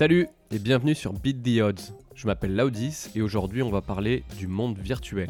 Salut 0.00 0.28
et 0.50 0.58
bienvenue 0.58 0.94
sur 0.94 1.12
Beat 1.12 1.42
the 1.42 1.60
Odds. 1.60 1.92
Je 2.14 2.26
m'appelle 2.26 2.56
Laudis 2.56 3.10
et 3.14 3.20
aujourd'hui 3.20 3.62
on 3.62 3.68
va 3.68 3.82
parler 3.82 4.24
du 4.38 4.46
monde 4.46 4.78
virtuel. 4.78 5.28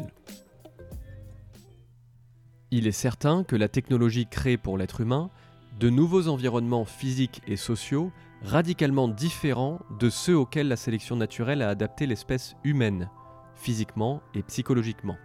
Il 2.71 2.87
est 2.87 2.93
certain 2.93 3.43
que 3.43 3.57
la 3.57 3.67
technologie 3.67 4.27
crée 4.27 4.55
pour 4.55 4.77
l'être 4.77 5.01
humain 5.01 5.29
de 5.77 5.89
nouveaux 5.89 6.29
environnements 6.29 6.85
physiques 6.85 7.41
et 7.47 7.57
sociaux 7.57 8.13
radicalement 8.43 9.09
différents 9.09 9.81
de 9.99 10.09
ceux 10.09 10.37
auxquels 10.37 10.69
la 10.69 10.77
sélection 10.77 11.17
naturelle 11.17 11.63
a 11.63 11.67
adapté 11.67 12.07
l'espèce 12.07 12.55
humaine, 12.63 13.09
physiquement 13.55 14.21
et 14.35 14.41
psychologiquement. 14.41 15.17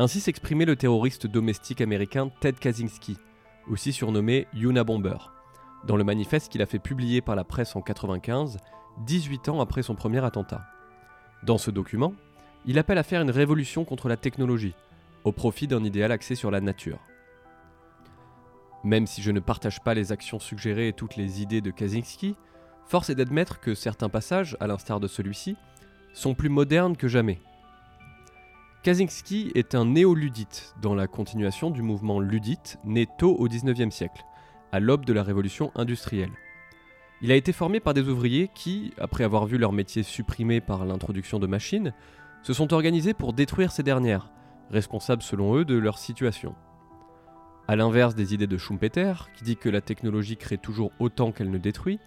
Ainsi 0.00 0.18
s'exprimait 0.18 0.64
le 0.64 0.74
terroriste 0.74 1.28
domestique 1.28 1.80
américain 1.80 2.32
Ted 2.40 2.58
Kaczynski, 2.58 3.16
aussi 3.68 3.92
surnommé 3.92 4.48
Yuna 4.54 4.82
Bomber, 4.82 5.18
dans 5.84 5.96
le 5.96 6.04
manifeste 6.04 6.50
qu'il 6.50 6.62
a 6.62 6.66
fait 6.66 6.78
publier 6.78 7.20
par 7.20 7.36
la 7.36 7.44
presse 7.44 7.76
en 7.76 7.80
1995, 7.80 8.58
18 9.06 9.48
ans 9.48 9.60
après 9.60 9.82
son 9.82 9.94
premier 9.94 10.24
attentat. 10.24 10.64
Dans 11.44 11.58
ce 11.58 11.70
document, 11.70 12.14
il 12.66 12.78
appelle 12.78 12.98
à 12.98 13.02
faire 13.02 13.22
une 13.22 13.30
révolution 13.30 13.84
contre 13.84 14.08
la 14.08 14.16
technologie, 14.16 14.74
au 15.24 15.32
profit 15.32 15.68
d'un 15.68 15.84
idéal 15.84 16.12
axé 16.12 16.34
sur 16.34 16.50
la 16.50 16.60
nature. 16.60 16.98
Même 18.84 19.06
si 19.06 19.22
je 19.22 19.30
ne 19.30 19.40
partage 19.40 19.80
pas 19.80 19.94
les 19.94 20.12
actions 20.12 20.38
suggérées 20.38 20.88
et 20.88 20.92
toutes 20.92 21.16
les 21.16 21.42
idées 21.42 21.60
de 21.60 21.70
Kaczynski, 21.70 22.36
force 22.86 23.10
est 23.10 23.14
d'admettre 23.14 23.60
que 23.60 23.74
certains 23.74 24.08
passages, 24.08 24.56
à 24.60 24.66
l'instar 24.66 25.00
de 25.00 25.08
celui-ci, 25.08 25.56
sont 26.12 26.34
plus 26.34 26.48
modernes 26.48 26.96
que 26.96 27.08
jamais. 27.08 27.40
Kaczynski 28.82 29.52
est 29.54 29.74
un 29.74 29.84
néoludite 29.84 30.74
dans 30.80 30.94
la 30.94 31.06
continuation 31.06 31.70
du 31.70 31.82
mouvement 31.82 32.20
ludite 32.20 32.78
né 32.84 33.06
tôt 33.18 33.34
au 33.36 33.48
XIXe 33.48 33.94
siècle, 33.94 34.22
à 34.72 34.80
l'aube 34.80 35.04
de 35.04 35.12
la 35.12 35.22
révolution 35.22 35.70
industrielle. 35.74 36.32
Il 37.20 37.32
a 37.32 37.36
été 37.36 37.52
formé 37.52 37.80
par 37.80 37.94
des 37.94 38.08
ouvriers 38.08 38.48
qui, 38.54 38.92
après 38.98 39.24
avoir 39.24 39.46
vu 39.46 39.58
leur 39.58 39.72
métier 39.72 40.02
supprimé 40.02 40.60
par 40.60 40.84
l'introduction 40.84 41.38
de 41.38 41.46
machines, 41.46 41.92
se 42.42 42.52
sont 42.52 42.72
organisés 42.72 43.14
pour 43.14 43.32
détruire 43.32 43.72
ces 43.72 43.82
dernières, 43.82 44.30
responsables 44.70 45.22
selon 45.22 45.56
eux 45.56 45.64
de 45.64 45.76
leur 45.76 45.98
situation. 45.98 46.54
A 47.66 47.76
l'inverse 47.76 48.14
des 48.14 48.34
idées 48.34 48.46
de 48.46 48.56
Schumpeter, 48.56 49.12
qui 49.34 49.44
dit 49.44 49.56
que 49.56 49.68
la 49.68 49.80
technologie 49.80 50.36
crée 50.36 50.58
toujours 50.58 50.92
autant 51.00 51.32
qu'elle 51.32 51.50
ne 51.50 51.58
détruit, 51.58 51.98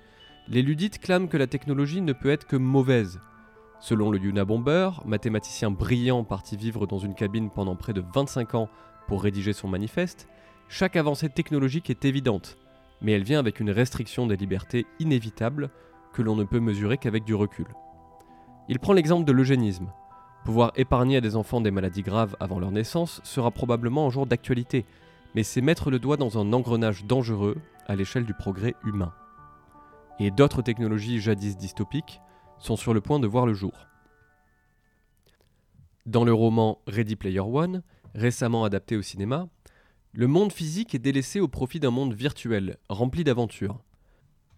les 0.47 0.61
ludites 0.61 0.99
clament 0.99 1.27
que 1.27 1.37
la 1.37 1.47
technologie 1.47 2.01
ne 2.01 2.13
peut 2.13 2.31
être 2.31 2.47
que 2.47 2.55
mauvaise. 2.55 3.19
Selon 3.79 4.11
le 4.11 4.19
Yuna 4.19 4.45
Bomber, 4.45 4.89
mathématicien 5.05 5.71
brillant 5.71 6.23
parti 6.23 6.55
vivre 6.55 6.87
dans 6.87 6.99
une 6.99 7.15
cabine 7.15 7.49
pendant 7.49 7.75
près 7.75 7.93
de 7.93 8.03
25 8.13 8.55
ans 8.55 8.69
pour 9.07 9.23
rédiger 9.23 9.53
son 9.53 9.67
manifeste, 9.67 10.27
chaque 10.71 10.95
avancée 10.95 11.27
technologique 11.27 11.89
est 11.89 12.05
évidente, 12.05 12.57
mais 13.01 13.11
elle 13.11 13.23
vient 13.23 13.39
avec 13.39 13.59
une 13.59 13.71
restriction 13.71 14.25
des 14.25 14.37
libertés 14.37 14.85
inévitable 14.99 15.69
que 16.13 16.21
l'on 16.21 16.37
ne 16.37 16.45
peut 16.45 16.61
mesurer 16.61 16.97
qu'avec 16.97 17.25
du 17.25 17.35
recul. 17.35 17.65
Il 18.69 18.79
prend 18.79 18.93
l'exemple 18.93 19.25
de 19.25 19.33
l'eugénisme. 19.33 19.91
Pouvoir 20.45 20.71
épargner 20.77 21.17
à 21.17 21.21
des 21.21 21.35
enfants 21.35 21.59
des 21.59 21.71
maladies 21.71 22.03
graves 22.03 22.37
avant 22.39 22.57
leur 22.57 22.71
naissance 22.71 23.19
sera 23.25 23.51
probablement 23.51 24.07
un 24.07 24.09
jour 24.09 24.25
d'actualité, 24.25 24.85
mais 25.35 25.43
c'est 25.43 25.59
mettre 25.59 25.91
le 25.91 25.99
doigt 25.99 26.15
dans 26.15 26.39
un 26.39 26.53
engrenage 26.53 27.03
dangereux 27.03 27.57
à 27.87 27.97
l'échelle 27.97 28.25
du 28.25 28.33
progrès 28.33 28.75
humain. 28.85 29.13
Et 30.19 30.31
d'autres 30.31 30.61
technologies 30.61 31.19
jadis 31.19 31.57
dystopiques 31.57 32.21
sont 32.59 32.77
sur 32.77 32.93
le 32.93 33.01
point 33.01 33.19
de 33.19 33.27
voir 33.27 33.45
le 33.45 33.53
jour. 33.53 33.73
Dans 36.05 36.23
le 36.23 36.33
roman 36.33 36.79
Ready 36.87 37.17
Player 37.17 37.41
One, 37.41 37.83
récemment 38.15 38.63
adapté 38.63 38.95
au 38.95 39.01
cinéma, 39.01 39.49
le 40.13 40.27
monde 40.27 40.51
physique 40.51 40.93
est 40.93 40.99
délaissé 40.99 41.39
au 41.39 41.47
profit 41.47 41.79
d'un 41.79 41.91
monde 41.91 42.13
virtuel, 42.13 42.77
rempli 42.89 43.23
d'aventures. 43.23 43.81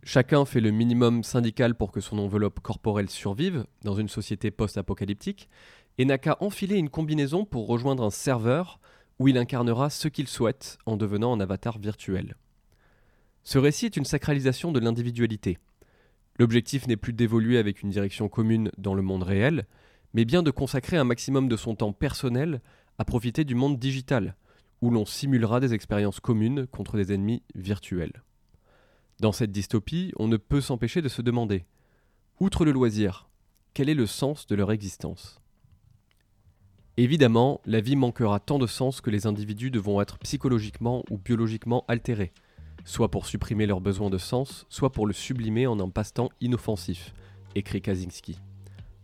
Chacun 0.02 0.46
fait 0.46 0.62
le 0.62 0.72
minimum 0.72 1.24
syndical 1.24 1.76
pour 1.76 1.92
que 1.92 2.02
son 2.02 2.18
enveloppe 2.18 2.60
corporelle 2.60 3.10
survive 3.10 3.66
dans 3.84 3.94
une 3.94 4.10
société 4.10 4.50
post-apocalyptique, 4.50 5.50
et 6.00 6.06
n'a 6.06 6.18
qu'à 6.18 6.38
enfiler 6.40 6.78
une 6.78 6.90
combinaison 6.90 7.46
pour 7.46 7.68
rejoindre 7.68 8.04
un 8.04 8.10
serveur 8.10 8.80
où 9.20 9.28
il 9.28 9.38
incarnera 9.38 9.92
ce 9.92 10.08
qu'il 10.08 10.28
souhaite 10.28 10.80
en 10.88 10.98
devenant 10.98 11.34
un 11.34 11.40
avatar 11.40 11.78
virtuel. 11.78 12.36
Ce 13.44 13.60
récit 13.60 13.86
est 13.86 13.98
une 13.98 14.06
sacralisation 14.06 14.72
de 14.72 14.80
l'individualité. 14.80 15.60
L'objectif 16.40 16.88
n'est 16.88 16.98
plus 16.98 17.14
d'évoluer 17.14 17.60
avec 17.60 17.84
une 17.84 17.92
direction 17.92 18.28
commune 18.28 18.72
dans 18.80 18.96
le 18.96 19.04
monde 19.04 19.22
réel, 19.22 19.68
mais 20.16 20.26
bien 20.26 20.42
de 20.42 20.50
consacrer 20.50 20.98
un 20.98 21.04
maximum 21.04 21.48
de 21.48 21.58
son 21.58 21.76
temps 21.76 21.94
personnel 21.94 22.62
à 22.98 23.06
profiter 23.06 23.44
du 23.44 23.54
monde 23.54 23.78
digital, 23.78 24.36
où 24.84 24.90
l'on 24.90 25.06
simulera 25.06 25.62
des 25.62 25.74
expériences 25.74 26.20
communes 26.20 26.68
contre 26.68 26.98
des 26.98 27.14
ennemis 27.14 27.42
virtuels. 27.56 28.22
Dans 29.22 29.32
cette 29.32 29.54
dystopie, 29.54 30.12
on 30.18 30.28
ne 30.28 30.36
peut 30.36 30.60
s'empêcher 30.60 31.02
de 31.02 31.08
se 31.08 31.22
demander, 31.22 31.64
outre 32.42 32.66
le 32.66 32.74
loisir, 32.74 33.30
quel 33.74 33.88
est 33.88 33.94
le 33.94 34.06
sens 34.06 34.46
de 34.46 34.56
leur 34.56 34.74
existence? 34.74 35.40
Évidemment, 36.98 37.62
la 37.66 37.80
vie 37.80 37.96
manquera 37.96 38.42
tant 38.42 38.60
de 38.60 38.68
sens 38.68 39.00
que 39.00 39.10
les 39.10 39.26
individus 39.26 39.72
devront 39.72 40.02
être 40.02 40.20
psychologiquement 40.20 41.06
ou 41.10 41.18
biologiquement 41.18 41.86
altérés, 41.88 42.34
soit 42.84 43.10
pour 43.10 43.26
supprimer 43.26 43.66
leur 43.66 43.80
besoin 43.80 44.10
de 44.10 44.18
sens, 44.18 44.66
soit 44.68 44.92
pour 44.92 45.08
le 45.08 45.14
sublimer 45.14 45.66
en 45.66 45.80
un 45.80 45.88
passe-temps 45.88 46.30
inoffensif, 46.42 47.14
écrit 47.56 47.82
Kaczynski. 47.82 48.38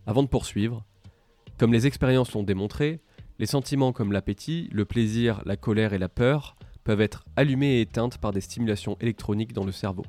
Avant 0.06 0.22
de 0.22 0.28
poursuivre, 0.28 0.84
comme 1.56 1.72
les 1.72 1.86
expériences 1.86 2.34
l'ont 2.34 2.42
démontré, 2.42 3.00
les 3.40 3.46
sentiments 3.46 3.94
comme 3.94 4.12
l'appétit, 4.12 4.68
le 4.70 4.84
plaisir, 4.84 5.40
la 5.46 5.56
colère 5.56 5.94
et 5.94 5.98
la 5.98 6.10
peur 6.10 6.56
peuvent 6.84 7.00
être 7.00 7.24
allumées 7.36 7.78
et 7.78 7.80
éteintes 7.80 8.18
par 8.18 8.32
des 8.32 8.42
stimulations 8.42 8.98
électroniques 9.00 9.54
dans 9.54 9.64
le 9.64 9.72
cerveau. 9.72 10.04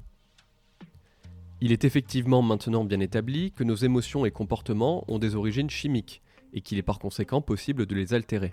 Il 1.61 1.71
est 1.71 1.85
effectivement 1.85 2.41
maintenant 2.41 2.83
bien 2.83 2.99
établi 2.99 3.53
que 3.53 3.63
nos 3.63 3.75
émotions 3.75 4.25
et 4.25 4.31
comportements 4.31 5.05
ont 5.07 5.17
des 5.17 5.35
origines 5.35 5.69
chimiques, 5.69 6.21
et 6.51 6.59
qu'il 6.59 6.77
est 6.77 6.83
par 6.83 6.99
conséquent 6.99 7.41
possible 7.41 7.85
de 7.85 7.95
les 7.95 8.13
altérer. 8.13 8.51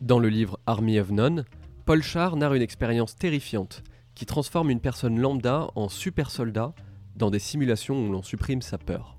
Dans 0.00 0.20
le 0.20 0.28
livre 0.28 0.60
Army 0.66 1.00
of 1.00 1.10
None, 1.10 1.44
Paul 1.84 2.00
Char 2.00 2.36
narre 2.36 2.54
une 2.54 2.62
expérience 2.62 3.16
terrifiante 3.16 3.82
qui 4.14 4.24
transforme 4.24 4.70
une 4.70 4.78
personne 4.78 5.18
lambda 5.18 5.68
en 5.74 5.88
super 5.88 6.30
soldat 6.30 6.76
dans 7.16 7.32
des 7.32 7.40
simulations 7.40 8.06
où 8.06 8.12
l'on 8.12 8.22
supprime 8.22 8.62
sa 8.62 8.78
peur. 8.78 9.18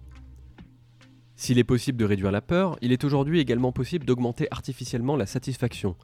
S'il 1.35 1.57
est 1.57 1.63
possible 1.63 1.97
de 1.97 2.05
réduire 2.05 2.31
la 2.31 2.41
peur, 2.41 2.77
il 2.81 2.91
est 2.91 3.03
aujourd'hui 3.03 3.39
également 3.39 3.71
possible 3.71 4.05
d'augmenter 4.05 4.47
artificiellement 4.51 5.16
la 5.16 5.25
satisfaction, 5.25 5.95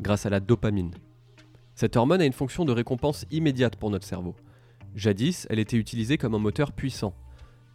grâce 0.00 0.26
à 0.26 0.30
la 0.30 0.40
dopamine. 0.40 0.92
Cette 1.74 1.96
hormone 1.96 2.20
a 2.20 2.26
une 2.26 2.32
fonction 2.32 2.64
de 2.64 2.72
récompense 2.72 3.26
immédiate 3.30 3.76
pour 3.76 3.90
notre 3.90 4.06
cerveau. 4.06 4.36
Jadis, 4.94 5.46
elle 5.50 5.58
était 5.58 5.76
utilisée 5.76 6.18
comme 6.18 6.34
un 6.34 6.38
moteur 6.38 6.72
puissant. 6.72 7.14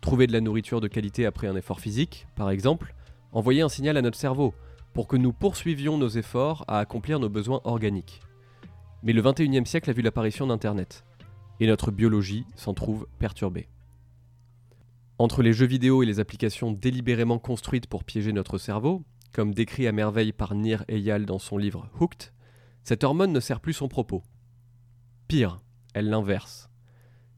Trouver 0.01 0.27
de 0.27 0.31
la 0.31 0.39
nourriture 0.39 0.79
de 0.79 0.87
qualité 0.87 1.25
après 1.25 1.47
un 1.47 1.55
effort 1.55 1.81
physique, 1.81 2.27
par 2.35 2.49
exemple, 2.49 2.93
envoyer 3.33 3.61
un 3.61 3.69
signal 3.69 3.97
à 3.97 4.01
notre 4.01 4.17
cerveau 4.17 4.53
pour 4.93 5.07
que 5.07 5.17
nous 5.17 5.33
poursuivions 5.33 5.97
nos 5.97 6.07
efforts 6.07 6.63
à 6.67 6.79
accomplir 6.79 7.19
nos 7.19 7.29
besoins 7.29 7.61
organiques. 7.63 8.21
Mais 9.03 9.13
le 9.13 9.21
21e 9.21 9.65
siècle 9.65 9.89
a 9.89 9.93
vu 9.93 10.01
l'apparition 10.01 10.47
d'Internet, 10.47 11.03
et 11.59 11.67
notre 11.67 11.91
biologie 11.91 12.45
s'en 12.55 12.73
trouve 12.73 13.07
perturbée. 13.17 13.67
Entre 15.19 15.43
les 15.43 15.51
jeux 15.51 15.65
vidéo 15.65 16.01
et 16.01 16.05
les 16.05 16.21
applications 16.21 16.71
délibérément 16.71 17.39
construites 17.39 17.87
pour 17.87 18.05
piéger 18.05 18.31
notre 18.31 18.57
cerveau, 18.57 19.03
comme 19.33 19.53
décrit 19.53 19.85
à 19.85 19.91
merveille 19.91 20.31
par 20.31 20.55
Nir 20.55 20.85
Eyal 20.87 21.25
dans 21.25 21.39
son 21.39 21.57
livre 21.57 21.91
Hooked, 21.99 22.31
cette 22.85 23.03
hormone 23.03 23.33
ne 23.33 23.41
sert 23.41 23.59
plus 23.59 23.73
son 23.73 23.89
propos. 23.89 24.23
Pire, 25.27 25.59
elle 25.93 26.09
l'inverse. 26.09 26.69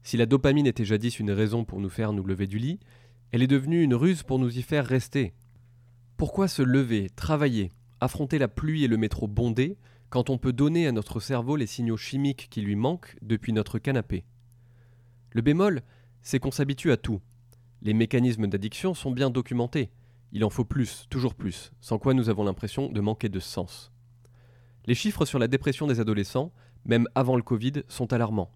Si 0.04 0.16
la 0.16 0.26
dopamine 0.26 0.68
était 0.68 0.84
jadis 0.84 1.18
une 1.18 1.32
raison 1.32 1.64
pour 1.64 1.80
nous 1.80 1.88
faire 1.88 2.12
nous 2.12 2.22
lever 2.22 2.46
du 2.46 2.58
lit, 2.58 2.78
elle 3.32 3.42
est 3.42 3.48
devenue 3.48 3.82
une 3.82 3.94
ruse 3.94 4.22
pour 4.22 4.38
nous 4.38 4.56
y 4.56 4.62
faire 4.62 4.86
rester, 4.86 5.34
pourquoi 6.16 6.46
se 6.46 6.62
lever, 6.62 7.10
travailler, 7.10 7.72
affronter 7.98 8.38
la 8.38 8.46
pluie 8.46 8.84
et 8.84 8.88
le 8.88 8.96
métro 8.96 9.26
bondé 9.26 9.76
quand 10.08 10.30
on 10.30 10.38
peut 10.38 10.52
donner 10.52 10.86
à 10.86 10.92
notre 10.92 11.18
cerveau 11.18 11.56
les 11.56 11.66
signaux 11.66 11.96
chimiques 11.96 12.46
qui 12.48 12.60
lui 12.60 12.76
manquent 12.76 13.16
depuis 13.22 13.52
notre 13.52 13.80
canapé? 13.80 14.24
Le 15.32 15.42
bémol, 15.42 15.82
c'est 16.20 16.38
qu'on 16.38 16.52
s'habitue 16.52 16.92
à 16.92 16.96
tout. 16.96 17.20
Les 17.82 17.92
mécanismes 17.92 18.46
d'addiction 18.46 18.94
sont 18.94 19.10
bien 19.10 19.30
documentés. 19.30 19.90
Il 20.32 20.44
en 20.44 20.50
faut 20.50 20.64
plus, 20.64 21.06
toujours 21.10 21.34
plus, 21.34 21.72
sans 21.80 21.98
quoi 21.98 22.14
nous 22.14 22.30
avons 22.30 22.44
l'impression 22.44 22.88
de 22.88 23.00
manquer 23.00 23.28
de 23.28 23.40
sens. 23.40 23.92
Les 24.86 24.94
chiffres 24.94 25.24
sur 25.24 25.38
la 25.38 25.48
dépression 25.48 25.86
des 25.86 26.00
adolescents, 26.00 26.52
même 26.84 27.06
avant 27.14 27.36
le 27.36 27.42
Covid, 27.42 27.82
sont 27.88 28.12
alarmants. 28.12 28.50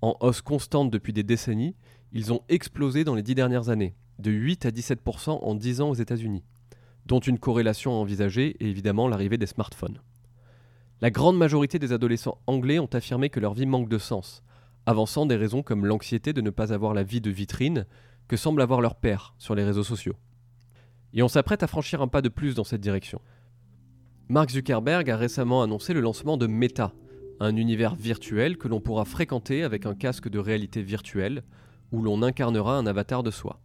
En 0.00 0.16
hausse 0.20 0.40
constante 0.40 0.90
depuis 0.90 1.12
des 1.12 1.22
décennies, 1.22 1.76
ils 2.12 2.32
ont 2.32 2.42
explosé 2.48 3.04
dans 3.04 3.14
les 3.14 3.22
dix 3.22 3.34
dernières 3.34 3.68
années, 3.68 3.94
de 4.18 4.30
8 4.30 4.66
à 4.66 4.70
17% 4.70 5.30
en 5.42 5.54
10 5.54 5.80
ans 5.82 5.90
aux 5.90 5.94
États-Unis 5.94 6.42
dont 7.06 7.18
une 7.18 7.38
corrélation 7.38 7.92
envisagée 7.92 8.56
est 8.60 8.68
évidemment 8.68 9.08
l'arrivée 9.08 9.38
des 9.38 9.46
smartphones. 9.46 10.00
La 11.00 11.10
grande 11.10 11.36
majorité 11.36 11.78
des 11.78 11.92
adolescents 11.92 12.38
anglais 12.46 12.78
ont 12.78 12.86
affirmé 12.92 13.30
que 13.30 13.40
leur 13.40 13.54
vie 13.54 13.66
manque 13.66 13.88
de 13.88 13.98
sens, 13.98 14.42
avançant 14.86 15.26
des 15.26 15.36
raisons 15.36 15.62
comme 15.62 15.86
l'anxiété 15.86 16.32
de 16.32 16.40
ne 16.40 16.50
pas 16.50 16.72
avoir 16.72 16.94
la 16.94 17.02
vie 17.02 17.20
de 17.20 17.30
vitrine 17.30 17.86
que 18.30 18.36
semble 18.36 18.62
avoir 18.62 18.80
leur 18.80 18.94
père 18.94 19.34
sur 19.38 19.56
les 19.56 19.64
réseaux 19.64 19.82
sociaux. 19.82 20.14
Et 21.14 21.20
on 21.24 21.26
s'apprête 21.26 21.64
à 21.64 21.66
franchir 21.66 22.00
un 22.00 22.06
pas 22.06 22.22
de 22.22 22.28
plus 22.28 22.54
dans 22.54 22.62
cette 22.62 22.80
direction. 22.80 23.20
Mark 24.28 24.50
Zuckerberg 24.50 25.10
a 25.10 25.16
récemment 25.16 25.64
annoncé 25.64 25.94
le 25.94 26.00
lancement 26.00 26.36
de 26.36 26.46
Meta, 26.46 26.94
un 27.40 27.56
univers 27.56 27.96
virtuel 27.96 28.56
que 28.56 28.68
l'on 28.68 28.80
pourra 28.80 29.04
fréquenter 29.04 29.64
avec 29.64 29.84
un 29.84 29.96
casque 29.96 30.28
de 30.28 30.38
réalité 30.38 30.80
virtuelle, 30.80 31.42
où 31.90 32.02
l'on 32.02 32.22
incarnera 32.22 32.78
un 32.78 32.86
avatar 32.86 33.24
de 33.24 33.32
soi. 33.32 33.60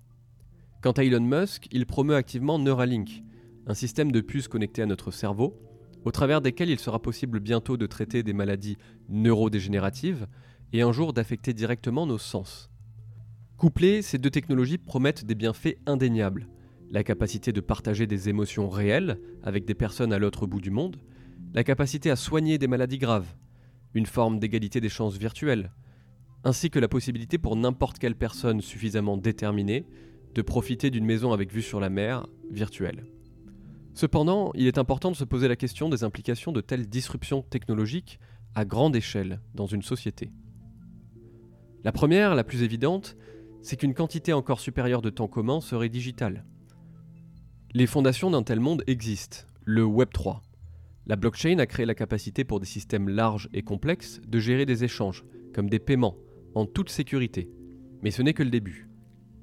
Quant 0.82 0.94
à 0.94 1.04
Elon 1.04 1.22
Musk, 1.22 1.68
il 1.72 1.86
promeut 1.86 2.16
activement 2.16 2.58
Neuralink, 2.58 3.22
un 3.68 3.76
système 3.76 4.12
de 4.12 4.20
puces 4.20 4.48
connectées 4.48 4.82
à 4.82 4.88
notre 4.88 5.12
cerveau, 5.12 5.62
au 6.06 6.12
travers 6.12 6.42
desquelles 6.42 6.72
il 6.72 6.80
sera 6.80 7.00
possible 7.00 7.40
bientôt 7.40 7.78
de 7.78 7.86
traiter 7.86 8.24
des 8.24 8.34
maladies 8.34 8.80
neurodégénératives 9.10 10.26
et 10.74 10.82
un 10.82 10.92
jour 10.92 11.14
d'affecter 11.14 11.54
directement 11.54 12.08
nos 12.08 12.18
sens. 12.18 12.72
Couplées, 13.58 14.02
ces 14.02 14.18
deux 14.18 14.30
technologies 14.30 14.78
promettent 14.78 15.24
des 15.24 15.34
bienfaits 15.34 15.78
indéniables. 15.86 16.50
La 16.92 17.06
capacité 17.06 17.54
de 17.54 17.62
partager 17.62 18.06
des 18.06 18.28
émotions 18.28 18.68
réelles 18.68 19.18
avec 19.44 19.64
des 19.64 19.74
personnes 19.74 20.12
à 20.12 20.20
l'autre 20.20 20.46
bout 20.46 20.60
du 20.60 20.72
monde, 20.72 20.98
la 21.54 21.64
capacité 21.64 22.12
à 22.12 22.18
soigner 22.18 22.58
des 22.58 22.68
maladies 22.68 22.98
graves, 22.98 23.34
une 23.94 24.08
forme 24.08 24.40
d'égalité 24.40 24.82
des 24.82 24.90
chances 24.90 25.18
virtuelles, 25.18 25.72
ainsi 26.44 26.70
que 26.70 26.80
la 26.80 26.90
possibilité 26.90 27.38
pour 27.38 27.56
n'importe 27.56 27.98
quelle 27.98 28.16
personne 28.16 28.60
suffisamment 28.60 29.16
déterminée 29.16 29.86
de 30.36 30.42
profiter 30.42 30.90
d'une 30.92 31.06
maison 31.06 31.32
avec 31.32 31.54
vue 31.54 31.62
sur 31.62 31.80
la 31.80 31.90
mer 31.90 32.28
virtuelle. 32.52 33.06
Cependant, 33.94 34.52
il 34.54 34.68
est 34.68 34.78
important 34.78 35.12
de 35.12 35.16
se 35.16 35.24
poser 35.24 35.48
la 35.48 35.56
question 35.56 35.88
des 35.88 36.04
implications 36.04 36.52
de 36.52 36.60
telles 36.60 36.90
disruptions 36.90 37.42
technologiques 37.42 38.20
à 38.54 38.66
grande 38.66 38.98
échelle 38.98 39.40
dans 39.54 39.66
une 39.66 39.82
société. 39.82 40.30
La 41.86 41.94
première, 41.94 42.36
la 42.36 42.44
plus 42.44 42.64
évidente, 42.64 43.16
c'est 43.66 43.78
qu'une 43.78 43.96
quantité 43.96 44.32
encore 44.32 44.60
supérieure 44.60 45.02
de 45.02 45.10
temps 45.10 45.28
commun 45.28 45.60
serait 45.60 45.90
digitale. 45.90 46.46
Les 47.74 47.88
fondations 47.88 48.30
d'un 48.30 48.44
tel 48.44 48.60
monde 48.60 48.84
existent, 48.86 49.40
le 49.64 49.84
Web 49.84 50.10
3. 50.14 50.44
La 51.08 51.16
blockchain 51.16 51.58
a 51.58 51.66
créé 51.66 51.88
la 51.88 51.96
capacité 51.96 52.44
pour 52.44 52.60
des 52.60 52.68
systèmes 52.68 53.10
larges 53.10 53.50
et 53.54 53.64
complexes 53.64 54.22
de 54.28 54.38
gérer 54.38 54.68
des 54.68 54.84
échanges, 54.84 55.26
comme 55.52 55.68
des 55.68 55.80
paiements, 55.80 56.16
en 56.54 56.68
toute 56.68 56.92
sécurité. 56.92 57.50
Mais 58.04 58.12
ce 58.12 58.22
n'est 58.22 58.36
que 58.36 58.44
le 58.44 58.52
début. 58.52 58.88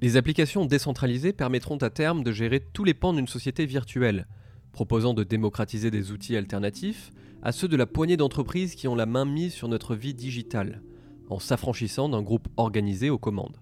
Les 0.01 0.17
applications 0.17 0.67
décentralisées 0.67 1.33
permettront 1.33 1.79
à 1.79 1.91
terme 1.91 2.23
de 2.23 2.31
gérer 2.31 2.61
tous 2.61 2.85
les 2.85 2.95
pans 2.95 3.13
d'une 3.13 3.27
société 3.27 3.67
virtuelle, 3.67 4.29
proposant 4.71 5.15
de 5.15 5.25
démocratiser 5.25 5.91
des 5.91 6.13
outils 6.13 6.37
alternatifs 6.37 7.11
à 7.43 7.51
ceux 7.51 7.67
de 7.67 7.77
la 7.77 7.87
poignée 7.87 8.17
d'entreprises 8.17 8.77
qui 8.77 8.87
ont 8.87 8.95
la 8.95 9.07
main 9.07 9.25
mise 9.25 9.53
sur 9.53 9.67
notre 9.67 9.97
vie 9.97 10.15
digitale, 10.15 10.81
en 11.29 11.41
s'affranchissant 11.41 12.09
d'un 12.09 12.23
groupe 12.23 12.47
organisé 12.57 13.11
aux 13.11 13.19
commandes. 13.19 13.59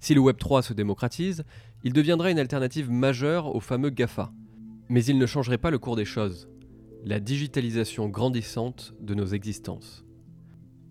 Si 0.00 0.14
le 0.14 0.20
Web3 0.20 0.62
se 0.62 0.72
démocratise, 0.72 1.44
il 1.84 1.92
deviendra 1.92 2.30
une 2.30 2.38
alternative 2.38 2.90
majeure 2.90 3.54
au 3.54 3.60
fameux 3.60 3.90
GAFA. 3.90 4.32
Mais 4.88 5.04
il 5.04 5.18
ne 5.18 5.26
changerait 5.26 5.58
pas 5.58 5.70
le 5.70 5.78
cours 5.78 5.96
des 5.96 6.04
choses, 6.04 6.48
la 7.04 7.20
digitalisation 7.20 8.08
grandissante 8.08 8.94
de 9.00 9.14
nos 9.14 9.26
existences. 9.26 10.04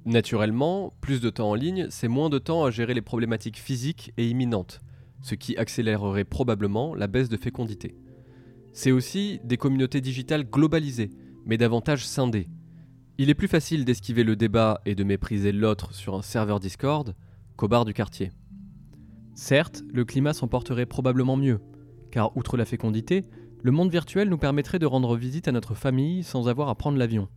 Naturellement, 0.05 0.93
plus 1.01 1.19
de 1.19 1.29
temps 1.29 1.49
en 1.49 1.55
ligne, 1.55 1.87
c'est 1.89 2.07
moins 2.07 2.29
de 2.29 2.37
temps 2.37 2.63
à 2.63 2.71
gérer 2.71 2.93
les 2.93 3.01
problématiques 3.01 3.57
physiques 3.57 4.13
et 4.17 4.29
imminentes, 4.29 4.81
ce 5.21 5.33
qui 5.33 5.57
accélérerait 5.57 6.25
probablement 6.25 6.93
la 6.93 7.07
baisse 7.07 7.29
de 7.29 7.37
fécondité. 7.37 7.95
C'est 8.71 8.91
aussi 8.91 9.39
des 9.43 9.57
communautés 9.57 10.01
digitales 10.01 10.43
globalisées, 10.43 11.09
mais 11.45 11.57
davantage 11.57 12.05
scindées. 12.05 12.49
Il 13.17 13.29
est 13.29 13.35
plus 13.35 13.47
facile 13.47 13.85
d'esquiver 13.85 14.23
le 14.23 14.35
débat 14.35 14.81
et 14.85 14.93
de 14.93 15.03
mépriser 15.03 15.51
l'autre 15.51 15.93
sur 15.93 16.15
un 16.15 16.21
serveur 16.21 16.59
Discord 16.59 17.15
qu'au 17.55 17.67
bar 17.67 17.85
du 17.85 17.93
quartier. 17.93 18.31
Certes, 19.35 19.83
le 19.91 20.05
climat 20.05 20.33
s'en 20.33 20.47
porterait 20.47 20.85
probablement 20.85 21.35
mieux, 21.35 21.59
car 22.09 22.35
outre 22.37 22.55
la 22.55 22.63
fécondité, 22.63 23.25
le 23.61 23.71
monde 23.71 23.91
virtuel 23.91 24.29
nous 24.29 24.37
permettrait 24.37 24.79
de 24.79 24.85
rendre 24.85 25.17
visite 25.17 25.49
à 25.49 25.51
notre 25.51 25.75
famille 25.75 26.23
sans 26.23 26.47
avoir 26.47 26.69
à 26.69 26.75
prendre 26.75 26.97
l'avion. 26.97 27.27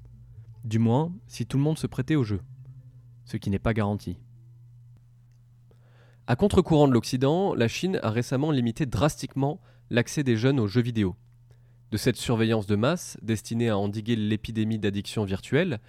Du 0.64 0.78
moins, 0.78 1.12
si 1.26 1.44
tout 1.44 1.56
le 1.56 1.64
monde 1.64 1.78
se 1.78 1.88
prêtait 1.88 2.14
au 2.14 2.22
jeu. 2.22 2.40
Ce 3.24 3.36
qui 3.36 3.50
n'est 3.50 3.58
pas 3.58 3.74
garanti. 3.74 4.20
À 6.28 6.36
contre-courant 6.36 6.86
de 6.86 6.92
l'Occident, 6.92 7.52
la 7.54 7.66
Chine 7.66 7.98
a 8.02 8.10
récemment 8.10 8.52
limité 8.52 8.86
drastiquement 8.86 9.60
l'accès 9.90 10.22
des 10.22 10.36
jeunes 10.36 10.60
aux 10.60 10.68
jeux 10.68 10.82
vidéo. 10.82 11.16
De 11.90 11.96
cette 11.96 12.16
surveillance 12.16 12.66
de 12.66 12.76
masse, 12.76 13.18
destinée 13.22 13.70
à 13.70 13.78
endiguer 13.78 14.14
l'épidémie 14.14 14.78
d'addiction 14.78 15.24
virtuelle, 15.24 15.80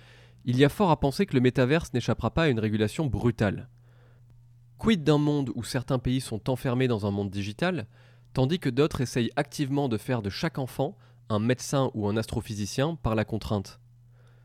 il 0.45 0.57
y 0.57 0.65
a 0.65 0.69
fort 0.69 0.89
à 0.89 0.99
penser 0.99 1.27
que 1.27 1.35
le 1.35 1.41
métaverse 1.41 1.93
n'échappera 1.93 2.33
pas 2.33 2.43
à 2.43 2.47
une 2.47 2.59
régulation 2.59 3.05
brutale. 3.05 3.69
Quid 4.79 5.03
d'un 5.03 5.17
monde 5.17 5.51
où 5.55 5.63
certains 5.65 5.99
pays 5.99 6.21
sont 6.21 6.49
enfermés 6.49 6.87
dans 6.87 7.05
un 7.05 7.11
monde 7.11 7.29
digital, 7.29 7.85
tandis 8.33 8.59
que 8.59 8.69
d'autres 8.69 9.01
essayent 9.01 9.29
activement 9.35 9.89
de 9.89 9.97
faire 9.97 10.21
de 10.21 10.29
chaque 10.29 10.57
enfant 10.57 10.97
un 11.27 11.39
médecin 11.39 11.91
ou 11.93 12.07
un 12.07 12.15
astrophysicien 12.15 12.95
par 12.95 13.13
la 13.13 13.25
contrainte 13.25 13.81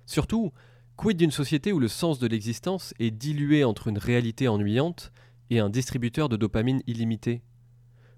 Surtout, 0.07 0.53
quid 0.97 1.17
d'une 1.17 1.31
société 1.31 1.73
où 1.73 1.79
le 1.79 1.87
sens 1.87 2.19
de 2.19 2.27
l'existence 2.27 2.95
est 2.99 3.13
dilué 3.13 3.63
entre 3.63 3.87
une 3.87 3.97
réalité 3.97 4.49
ennuyante 4.49 5.13
et 5.51 5.61
un 5.61 5.71
distributeur 5.71 6.29
de 6.29 6.37
dopamine 6.37 6.83
illimité? 6.89 7.45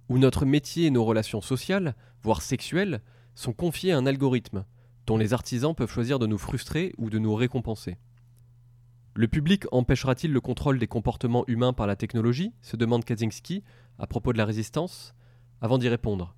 Où 0.08 0.16
notre 0.16 0.46
métier 0.46 0.86
et 0.86 0.90
nos 0.90 1.04
relations 1.04 1.42
sociales, 1.42 1.94
voire 2.22 2.40
sexuelles, 2.40 3.02
sont 3.34 3.52
confiés 3.52 3.92
à 3.92 3.98
un 3.98 4.06
algorithme, 4.06 4.64
dont 5.06 5.18
les 5.18 5.34
artisans 5.34 5.74
peuvent 5.74 5.92
choisir 5.92 6.18
de 6.18 6.26
nous 6.26 6.38
frustrer 6.38 6.94
ou 6.96 7.10
de 7.10 7.18
nous 7.18 7.34
récompenser. 7.34 7.98
Le 9.18 9.28
public 9.28 9.64
empêchera-t-il 9.72 10.30
le 10.30 10.42
contrôle 10.42 10.78
des 10.78 10.86
comportements 10.86 11.44
humains 11.46 11.72
par 11.72 11.86
la 11.86 11.96
technologie 11.96 12.52
se 12.60 12.76
demande 12.76 13.02
Kaczynski 13.02 13.64
à 13.98 14.06
propos 14.06 14.34
de 14.34 14.36
la 14.36 14.44
résistance, 14.44 15.14
avant 15.62 15.78
d'y 15.78 15.88
répondre. 15.88 16.36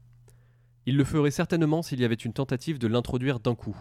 Il 0.86 0.96
le 0.96 1.02
ferait 1.02 1.32
certainement 1.32 1.82
s'il 1.82 1.98
y 1.98 2.04
avait 2.04 2.14
une 2.14 2.32
tentative 2.32 2.78
de 2.78 2.86
l'introduire 2.86 3.40
d'un 3.40 3.56
coup. 3.56 3.76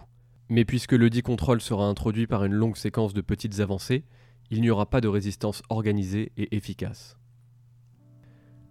Mais 0.48 0.64
puisque 0.64 0.94
le 0.94 1.10
dit 1.10 1.22
contrôle 1.22 1.60
sera 1.60 1.86
introduit 1.86 2.26
par 2.26 2.44
une 2.44 2.54
longue 2.54 2.76
séquence 2.76 3.14
de 3.14 3.20
petites 3.20 3.60
avancées, 3.60 4.02
il 4.50 4.62
n'y 4.62 4.70
aura 4.70 4.90
pas 4.90 5.00
de 5.00 5.06
résistance 5.06 5.62
organisée 5.68 6.32
et 6.36 6.56
efficace. 6.56 7.16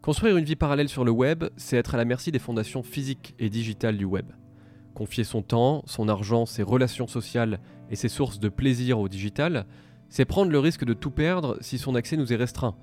Construire 0.02 0.36
une 0.36 0.44
vie 0.44 0.58
parallèle 0.58 0.90
sur 0.90 1.06
le 1.06 1.12
web, 1.12 1.46
c'est 1.56 1.78
être 1.78 1.96
à 1.96 1.98
la 1.98 2.04
merci 2.04 2.34
des 2.34 2.40
fondations 2.40 2.84
physiques 2.84 3.34
et 3.40 3.50
digitales 3.50 3.98
du 3.98 4.04
web. 4.04 4.30
Confier 4.94 5.24
son 5.24 5.42
temps, 5.42 5.84
son 5.86 6.10
argent, 6.10 6.46
ses 6.46 6.64
relations 6.64 7.08
sociales 7.08 7.62
et 7.90 7.96
ses 7.96 8.10
sources 8.10 8.42
de 8.42 8.50
plaisir 8.50 9.00
au 9.00 9.08
digital, 9.08 9.66
c'est 10.10 10.26
prendre 10.26 10.52
le 10.52 10.60
risque 10.60 10.86
de 10.86 10.94
tout 10.94 11.12
perdre 11.12 11.58
si 11.62 11.78
son 11.78 11.96
accès 11.96 12.18
nous 12.18 12.32
est 12.32 12.38
restreint, 12.38 12.76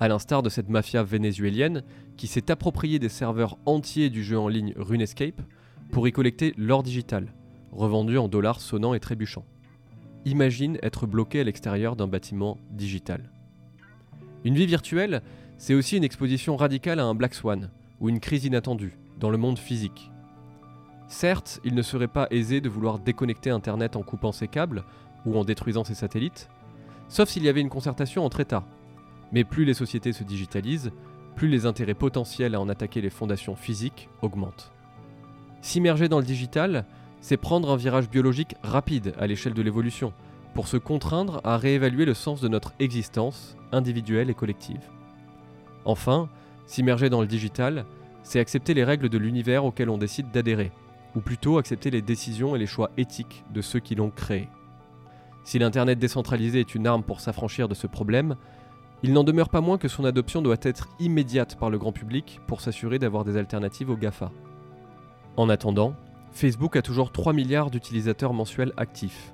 à 0.00 0.08
l'instar 0.08 0.42
de 0.42 0.48
cette 0.48 0.68
mafia 0.68 1.02
vénézuélienne 1.02 1.82
qui 2.16 2.26
s'est 2.26 2.50
appropriée 2.50 2.98
des 2.98 3.08
serveurs 3.08 3.58
entiers 3.66 4.10
du 4.10 4.22
jeu 4.22 4.38
en 4.38 4.48
ligne 4.48 4.74
RuneScape 4.76 5.42
pour 5.90 6.06
y 6.06 6.12
collecter 6.12 6.54
l'or 6.56 6.82
digital, 6.82 7.32
revendu 7.72 8.18
en 8.18 8.28
dollars 8.28 8.60
sonnants 8.60 8.94
et 8.94 9.00
trébuchants. 9.00 9.44
Imagine 10.24 10.78
être 10.82 11.06
bloqué 11.06 11.40
à 11.40 11.44
l'extérieur 11.44 11.96
d'un 11.96 12.06
bâtiment 12.06 12.58
digital. 12.70 13.30
Une 14.44 14.54
vie 14.54 14.66
virtuelle, 14.66 15.22
c'est 15.56 15.74
aussi 15.74 15.96
une 15.96 16.04
exposition 16.04 16.56
radicale 16.56 17.00
à 17.00 17.04
un 17.04 17.14
Black 17.14 17.34
Swan, 17.34 17.70
ou 18.00 18.08
une 18.08 18.20
crise 18.20 18.44
inattendue, 18.44 18.96
dans 19.18 19.30
le 19.30 19.38
monde 19.38 19.58
physique. 19.58 20.10
Certes, 21.08 21.60
il 21.64 21.74
ne 21.74 21.82
serait 21.82 22.06
pas 22.06 22.28
aisé 22.30 22.60
de 22.60 22.68
vouloir 22.68 22.98
déconnecter 22.98 23.50
Internet 23.50 23.96
en 23.96 24.02
coupant 24.02 24.30
ses 24.30 24.46
câbles, 24.46 24.84
ou 25.24 25.36
en 25.36 25.44
détruisant 25.44 25.82
ses 25.82 25.94
satellites, 25.94 26.48
sauf 27.08 27.28
s'il 27.28 27.44
y 27.44 27.48
avait 27.48 27.60
une 27.60 27.68
concertation 27.68 28.24
entre 28.24 28.40
États. 28.40 28.64
Mais 29.32 29.44
plus 29.44 29.64
les 29.64 29.74
sociétés 29.74 30.12
se 30.12 30.24
digitalisent, 30.24 30.90
plus 31.36 31.48
les 31.48 31.66
intérêts 31.66 31.94
potentiels 31.94 32.54
à 32.54 32.60
en 32.60 32.68
attaquer 32.68 33.00
les 33.00 33.10
fondations 33.10 33.56
physiques 33.56 34.08
augmentent. 34.22 34.72
S'immerger 35.60 36.08
dans 36.08 36.18
le 36.18 36.24
digital, 36.24 36.84
c'est 37.20 37.36
prendre 37.36 37.70
un 37.70 37.76
virage 37.76 38.08
biologique 38.08 38.54
rapide 38.62 39.14
à 39.18 39.26
l'échelle 39.26 39.54
de 39.54 39.62
l'évolution, 39.62 40.12
pour 40.54 40.66
se 40.68 40.76
contraindre 40.76 41.40
à 41.44 41.56
réévaluer 41.56 42.04
le 42.04 42.14
sens 42.14 42.40
de 42.40 42.48
notre 42.48 42.72
existence 42.78 43.56
individuelle 43.70 44.30
et 44.30 44.34
collective. 44.34 44.80
Enfin, 45.84 46.28
s'immerger 46.66 47.10
dans 47.10 47.20
le 47.20 47.26
digital, 47.26 47.84
c'est 48.22 48.40
accepter 48.40 48.74
les 48.74 48.84
règles 48.84 49.08
de 49.08 49.18
l'univers 49.18 49.64
auxquelles 49.64 49.90
on 49.90 49.98
décide 49.98 50.30
d'adhérer, 50.30 50.72
ou 51.14 51.20
plutôt 51.20 51.58
accepter 51.58 51.90
les 51.90 52.02
décisions 52.02 52.56
et 52.56 52.58
les 52.58 52.66
choix 52.66 52.90
éthiques 52.96 53.44
de 53.52 53.62
ceux 53.62 53.80
qui 53.80 53.94
l'ont 53.94 54.10
créé. 54.10 54.48
Si 55.48 55.58
l'Internet 55.58 55.98
décentralisé 55.98 56.60
est 56.60 56.74
une 56.74 56.86
arme 56.86 57.02
pour 57.02 57.22
s'affranchir 57.22 57.68
de 57.68 57.74
ce 57.74 57.86
problème, 57.86 58.36
il 59.02 59.14
n'en 59.14 59.24
demeure 59.24 59.48
pas 59.48 59.62
moins 59.62 59.78
que 59.78 59.88
son 59.88 60.04
adoption 60.04 60.42
doit 60.42 60.58
être 60.60 60.90
immédiate 61.00 61.56
par 61.58 61.70
le 61.70 61.78
grand 61.78 61.90
public 61.90 62.38
pour 62.46 62.60
s'assurer 62.60 62.98
d'avoir 62.98 63.24
des 63.24 63.38
alternatives 63.38 63.88
aux 63.88 63.96
GAFA. 63.96 64.30
En 65.38 65.48
attendant, 65.48 65.94
Facebook 66.32 66.76
a 66.76 66.82
toujours 66.82 67.12
3 67.12 67.32
milliards 67.32 67.70
d'utilisateurs 67.70 68.34
mensuels 68.34 68.74
actifs. 68.76 69.32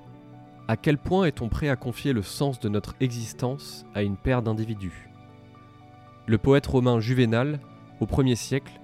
À 0.68 0.76
quel 0.76 0.98
point 0.98 1.24
est-on 1.24 1.48
prêt 1.48 1.68
à 1.68 1.74
confier 1.74 2.12
le 2.12 2.22
sens 2.22 2.60
de 2.60 2.68
notre 2.68 2.94
existence 3.00 3.84
à 3.92 4.04
une 4.04 4.16
paire 4.16 4.42
d'individus? 4.42 5.10
Le 6.28 6.38
poète 6.38 6.68
romain 6.68 7.00
Juvénal, 7.00 7.58
au 7.98 8.06
1er 8.06 8.36
siècle, 8.36 8.80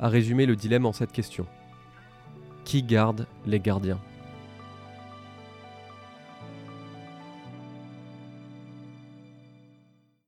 a 0.00 0.10
résumé 0.10 0.44
le 0.44 0.54
dilemme 0.54 0.84
en 0.84 0.92
cette 0.92 1.12
question. 1.12 1.46
Qui 2.66 2.82
garde 2.82 3.26
les 3.46 3.58
gardiens? 3.58 4.00